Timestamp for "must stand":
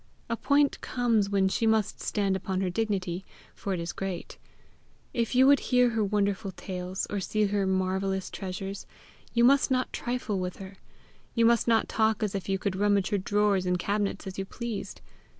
1.67-2.35